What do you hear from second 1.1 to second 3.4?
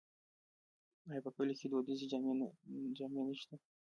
په کلیو کې دودیزې جامې